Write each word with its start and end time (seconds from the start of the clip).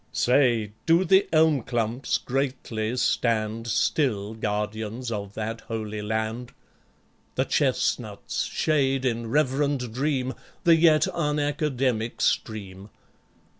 Say, 0.13 0.71
do 0.87 1.05
the 1.05 1.29
elm 1.31 1.61
clumps 1.61 2.17
greatly 2.17 2.97
stand 2.97 3.67
Still 3.67 4.33
guardians 4.33 5.11
of 5.11 5.35
that 5.35 5.61
holy 5.61 6.01
land? 6.01 6.53
The 7.35 7.45
chestnuts 7.45 8.45
shade, 8.45 9.05
in 9.05 9.29
reverend 9.29 9.93
dream, 9.93 10.33
The 10.63 10.75
yet 10.75 11.03
unacademic 11.13 12.19
stream? 12.19 12.89